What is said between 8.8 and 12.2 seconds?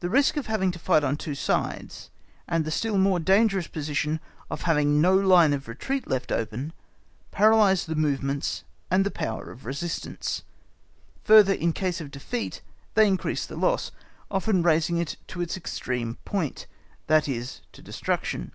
and the power of resistance; further, in case of